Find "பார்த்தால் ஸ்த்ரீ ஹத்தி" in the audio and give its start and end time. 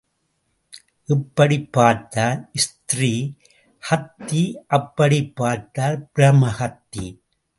1.71-4.55